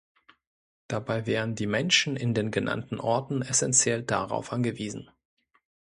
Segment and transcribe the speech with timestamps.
[0.87, 5.11] Dabei wären die Menschen in den genannten Orten essentiell darauf angewiesen.